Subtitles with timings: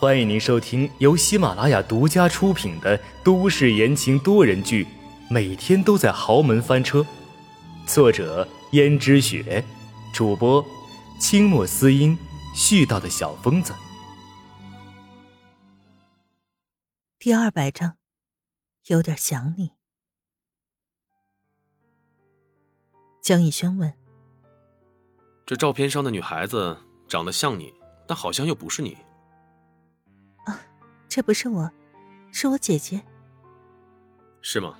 [0.00, 4.84] 欢迎您收听由喜马拉雅独家出品的都市言情多人剧
[5.28, 7.00] 《每天都在豪门翻车》，
[7.84, 9.64] 作者：胭脂雪，
[10.14, 10.64] 主播：
[11.18, 12.16] 清墨思音，
[12.54, 13.74] 絮叨的小疯子。
[17.18, 17.96] 第二百章，
[18.86, 19.72] 有点想你。
[23.20, 23.92] 江逸轩问
[25.44, 26.78] ：“这照片上的女孩子
[27.08, 27.74] 长得像你，
[28.06, 28.96] 但好像又不是你。”
[31.08, 31.70] 啊，这不是我，
[32.30, 33.02] 是我姐姐。
[34.42, 34.78] 是吗？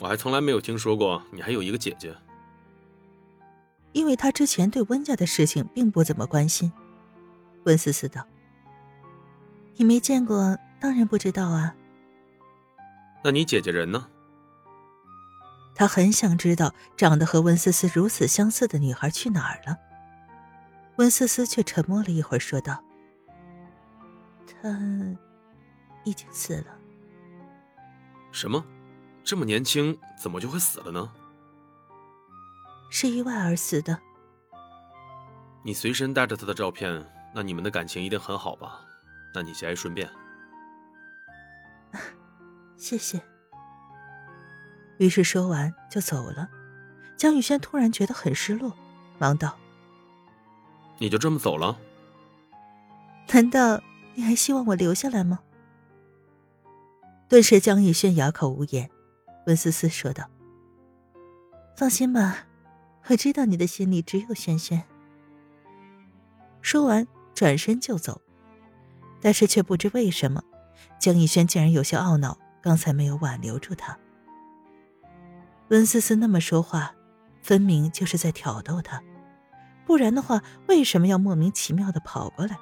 [0.00, 2.14] 我还从来没有听说过你还有一个姐姐。
[3.92, 6.72] 因为他之前对温家的事情并不怎么关心。
[7.64, 8.24] 温思思道
[9.76, 11.74] ：“你没见过，当然不知道啊。”
[13.24, 14.06] 那你姐姐人呢？
[15.74, 19.76] 他很想知道长得和温思思如此相似的女孩去哪儿了。
[20.96, 22.82] 温思思却沉默了一会儿，说道
[24.46, 24.68] ：“她
[26.04, 26.76] 已经死了。”
[28.32, 28.64] 什么？
[29.22, 31.12] 这么年轻，怎么就会死了呢？
[32.90, 33.98] 是意外而死的。
[35.62, 38.80] 你随身带着他的照片，那你们的感情一定很好吧？
[39.34, 40.10] 那你节哀顺变。
[42.76, 43.20] 谢谢。
[44.98, 46.48] 于是说完就走了，
[47.16, 48.74] 江雨轩突然觉得很失落，
[49.18, 49.56] 忙道
[50.98, 51.78] ：“你就这么走了？
[53.32, 53.80] 难道
[54.14, 55.40] 你还希望我留下来吗？”
[57.30, 58.90] 顿时，江逸轩哑口无言。
[59.46, 60.28] 温思思说道
[61.78, 62.38] ：“放心吧，
[63.06, 64.82] 我知道你的心里只有轩轩。”
[66.60, 68.20] 说完，转身就走，
[69.20, 70.42] 但是却不知为什么，
[70.98, 73.96] 江逸轩竟然有些懊恼，刚才没有挽留住他。
[75.68, 76.96] 温思思那么说话，
[77.40, 79.00] 分明就是在挑逗他，
[79.86, 82.58] 不然的话，为什么要莫名其妙的跑过来，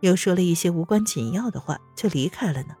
[0.00, 2.74] 又说了一些无关紧要的话就离开了呢？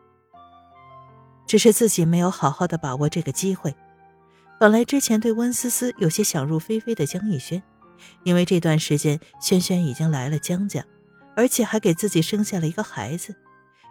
[1.46, 3.74] 只是自己没有好好的把握这个机会。
[4.58, 7.62] 本来之前对温思思有些想入非非的江逸轩，
[8.24, 10.84] 因为这段时间轩轩已经来了江家，
[11.36, 13.34] 而且还给自己生下了一个孩子，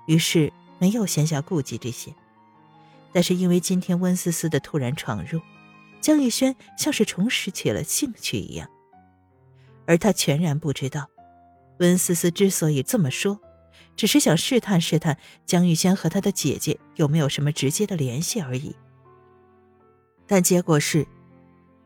[0.08, 2.14] 于是没有闲暇顾及这些。
[3.14, 5.40] 但是因为今天温思思的突然闯入。
[6.02, 8.70] 江逸轩像是重拾起了兴趣一样，
[9.88, 11.08] 而他全然不知道，
[11.80, 13.40] 温思思之所以这么说，
[13.96, 18.76] 只是想试探试探江玉轩和他的姐姐有没有什么直接的联系而已。
[20.28, 21.08] 但结果是，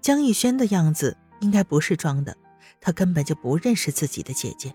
[0.02, 2.36] 江玉轩的样子应该不是装的，
[2.80, 4.74] 他根本就不认识自己的姐姐。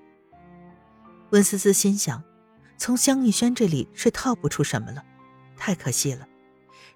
[1.31, 2.23] 温思思心想，
[2.77, 5.03] 从江玉轩这里是套不出什么了，
[5.57, 6.29] 太可惜了。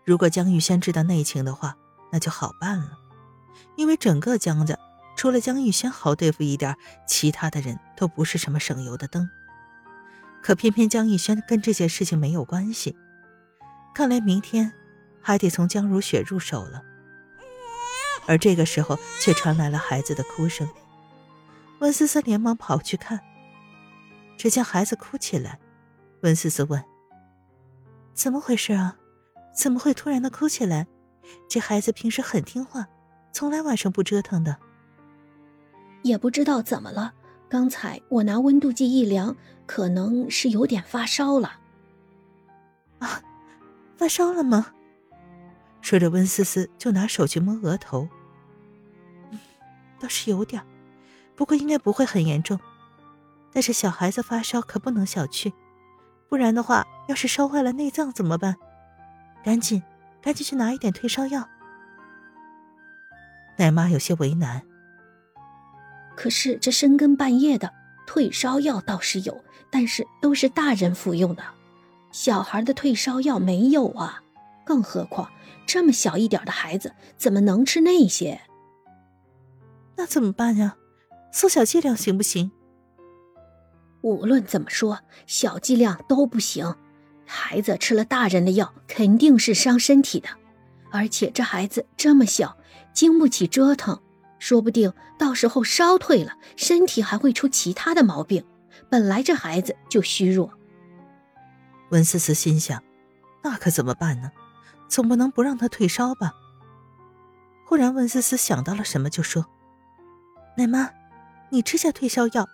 [0.04, 1.76] 如果江玉轩知道内情的话，
[2.12, 2.98] 那就好办了，
[3.76, 4.78] 因为整个江家
[5.16, 9.28] 除了江玉轩好对付一点，其他的人都不是什么省油的灯。
[10.42, 12.96] 可偏偏江逸轩跟这件事情没有关系，
[13.94, 14.72] 看来明天
[15.20, 16.82] 还得从江如雪入手了。
[18.26, 20.68] 而这个时候却传来了孩子的哭声，
[21.80, 23.20] 温思思连忙跑去看，
[24.36, 25.58] 只见孩子哭起来。
[26.22, 26.82] 温思思问
[28.12, 28.96] ：“怎么回事啊？
[29.54, 30.86] 怎么会突然的哭起来？”
[31.48, 32.86] 这孩子平时很听话，
[33.32, 34.56] 从来晚上不折腾的。
[36.02, 37.12] 也不知道怎么了，
[37.48, 39.36] 刚才我拿温度计一量，
[39.68, 41.60] 可能是有点发烧了。
[42.98, 43.22] 啊，
[43.96, 44.72] 发烧了吗？
[45.80, 48.08] 说着，温思思就拿手去摸额头。
[50.00, 50.60] 倒是有点，
[51.36, 52.58] 不过应该不会很严重。
[53.52, 55.52] 但是小孩子发烧可不能小觑，
[56.28, 58.56] 不然的话，要是烧坏了内脏怎么办？
[59.44, 59.82] 赶紧。
[60.20, 61.48] 赶紧去拿一点退烧药。
[63.56, 64.60] 奶妈有些为难。
[66.16, 67.72] 可是这深更半夜的，
[68.08, 71.42] 退烧药倒是有，但是都是大人服用的，
[72.10, 74.22] 小孩的退烧药没有啊。
[74.64, 75.30] 更何况
[75.66, 78.40] 这么小一点的孩子，怎么能吃那些？
[79.94, 80.76] 那怎么办呀？
[81.30, 82.50] 缩小剂量行不行？
[84.00, 86.74] 无论怎么说，小剂量都不行。
[87.26, 90.30] 孩子吃了大人的药，肯定是伤身体的，
[90.90, 92.56] 而且这孩子这么小，
[92.94, 94.00] 经不起折腾，
[94.38, 98.44] 说不定到时候烧退了，身体还会出其他的毛病。
[98.88, 100.50] 本来这孩子就虚弱。
[101.90, 102.82] 温思思心想，
[103.42, 104.30] 那可怎么办呢？
[104.88, 106.32] 总不能不让他退烧吧？
[107.66, 109.44] 忽然，温思思想到了什么，就说
[110.56, 110.90] ：“奶妈，
[111.50, 112.48] 你吃下退烧药，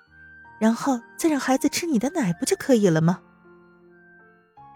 [0.58, 3.20] 然后再让孩子吃你的奶，不就可以了吗？”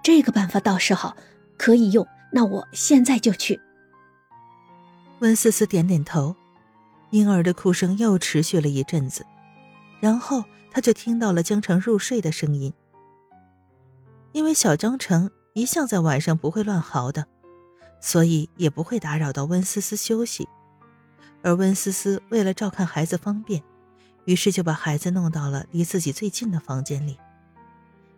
[0.05, 1.16] 这个办法倒是好，
[1.56, 2.06] 可以用。
[2.31, 3.60] 那我现在就去。
[5.20, 6.37] 温思思点点头，
[7.10, 9.25] 婴儿的哭声又持续了一阵子，
[10.00, 12.72] 然后他就听到了江城入睡的声音。
[14.32, 17.26] 因为小江城一向在晚上不会乱嚎的，
[18.00, 20.46] 所以也不会打扰到温思思休息。
[21.43, 23.62] 而温思思为了照看孩子方便，
[24.26, 27.16] 于是就把孩子弄到了离自己最近的房间里。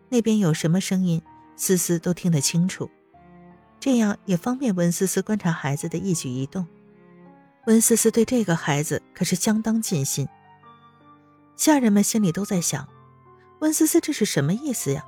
[0.08, 1.22] 那边有什么声音，
[1.54, 2.90] 思思都听得清楚，
[3.78, 6.66] 这样也方便温思思观察孩子的一举一动。
[7.66, 10.28] 温思思对这个孩子可是相当尽心。
[11.56, 12.88] 下人们心里都在想：
[13.60, 15.04] 温思思这是什么意思呀？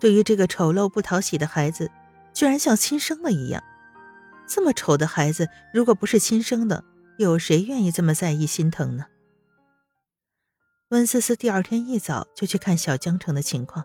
[0.00, 1.90] 对于这个丑陋不讨喜的孩子，
[2.32, 3.62] 居然像亲生的一样。
[4.48, 6.82] 这么丑的孩子，如果不是亲生的，
[7.18, 9.04] 有谁愿意这么在意心疼呢？
[10.88, 13.84] 温思思第二天一早就去看小江城的情况。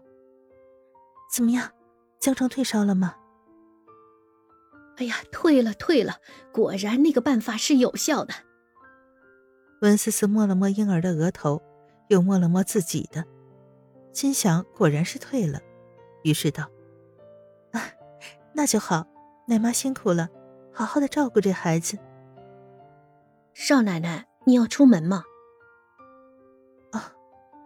[1.32, 1.72] 怎么样，
[2.20, 3.16] 江城退烧了吗？
[4.98, 6.18] 哎呀，退了，退了！
[6.52, 8.34] 果然那个办法是有效的。
[9.82, 11.62] 温思思摸了摸婴儿的额头，
[12.08, 13.24] 又摸了摸自己的，
[14.12, 15.62] 心想果然是退了，
[16.24, 16.68] 于是道
[17.74, 17.84] ：“啊，
[18.54, 19.06] 那就好，
[19.48, 20.30] 奶妈辛苦了，
[20.74, 22.00] 好好的照顾这孩子。”
[23.54, 25.24] 少奶奶，你要出门吗？
[26.92, 27.14] 啊，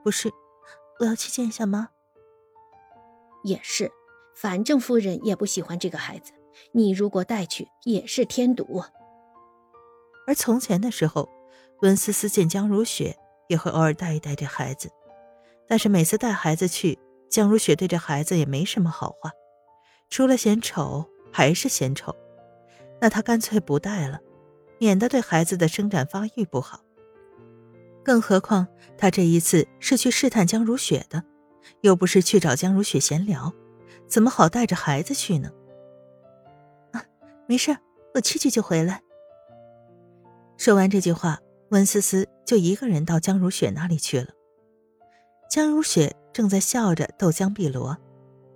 [0.03, 0.29] 不是，
[0.99, 1.89] 我要去见一下妈。
[3.45, 3.89] 也是，
[4.35, 6.33] 反正夫人也不喜欢这个孩子。
[6.71, 8.83] 你如果带去也是添堵。
[10.27, 11.27] 而从前的时候，
[11.81, 13.17] 温思思见江如雪
[13.47, 14.89] 也会偶尔带一带这孩子，
[15.67, 16.97] 但是每次带孩子去，
[17.29, 19.31] 江如雪对这孩子也没什么好话，
[20.09, 22.15] 除了嫌丑还是嫌丑。
[23.01, 24.19] 那她干脆不带了，
[24.79, 26.81] 免得对孩子的生长发育不好。
[28.03, 31.23] 更何况她这一次是去试探江如雪的，
[31.81, 33.51] 又不是去找江如雪闲聊，
[34.07, 35.49] 怎么好带着孩子去呢？
[37.51, 37.77] 没事，
[38.15, 39.01] 我去去就回来。
[40.55, 41.37] 说完这句话，
[41.71, 44.29] 温思思就一个人到江如雪那里去了。
[45.49, 47.97] 江如雪正在笑着逗江碧罗，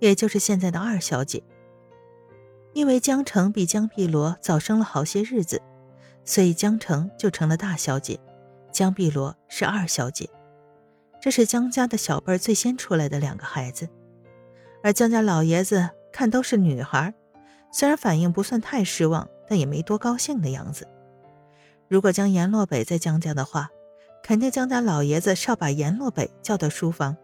[0.00, 1.42] 也就是现在的二小姐。
[2.72, 5.60] 因为江城比江碧罗早生了好些日子，
[6.24, 8.18] 所以江城就成了大小姐，
[8.72, 10.26] 江碧罗是二小姐。
[11.20, 13.90] 这是江家的小辈最先出来的两个孩子，
[14.82, 17.12] 而江家老爷子看都是女孩。
[17.70, 20.88] 虽然反应不算太失望，但也没多高兴的样子。
[21.88, 23.68] 如果将阎洛北在江家的话，
[24.22, 27.16] 肯定江家老爷子是要把阎洛北叫到书房，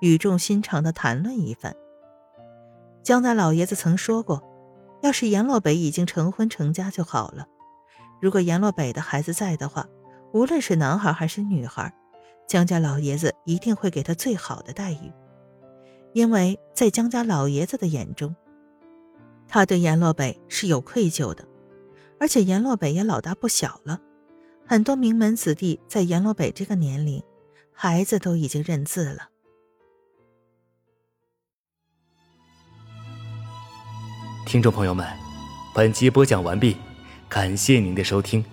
[0.00, 1.74] 语重心长地谈论一番。
[3.02, 4.42] 江家老爷子曾说过，
[5.02, 7.46] 要是阎洛北已经成婚成家就好了。
[8.20, 9.86] 如果阎洛北的孩子在的话，
[10.34, 11.90] 无论是男孩还是女孩，
[12.46, 15.10] 江家老爷子一定会给他最好的待遇，
[16.12, 18.36] 因为在江家老爷子的眼中。
[19.52, 21.44] 他对阎洛北是有愧疚的，
[22.20, 24.00] 而且阎洛北也老大不小了，
[24.64, 27.20] 很多名门子弟在阎洛北这个年龄，
[27.72, 29.28] 孩子都已经认字了。
[34.46, 35.04] 听众朋友们，
[35.74, 36.76] 本集播讲完毕，
[37.28, 38.44] 感谢您的收听。